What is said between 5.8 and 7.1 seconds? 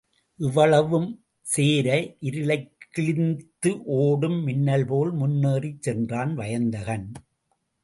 சென்றான் வயந்தகன்.